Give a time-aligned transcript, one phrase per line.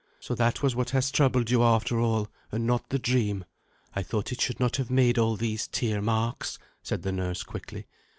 [0.19, 3.45] "So that was what has troubled you after all, and not the dream?
[3.93, 7.85] I thought it should not have made all these tear marks," said the nurse quickly.